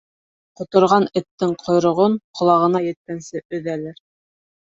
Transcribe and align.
Ҡоторған 0.59 1.03
эттең 1.19 1.51
ҡойроғон 1.65 2.17
ҡолағына 2.39 2.83
еткәнсе 2.87 3.45
өҙәләр. 3.59 4.01